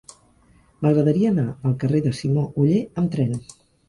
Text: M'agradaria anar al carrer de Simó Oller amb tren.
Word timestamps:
M'agradaria 0.85 1.29
anar 1.33 1.45
al 1.69 1.75
carrer 1.83 2.01
de 2.05 2.13
Simó 2.21 2.47
Oller 2.65 2.79
amb 3.03 3.13
tren. 3.17 3.37